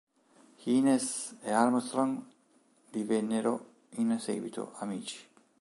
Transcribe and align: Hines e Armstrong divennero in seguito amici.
Hines 0.63 1.35
e 1.43 1.51
Armstrong 1.51 2.23
divennero 2.89 3.73
in 3.97 4.17
seguito 4.19 4.71
amici. 4.77 5.23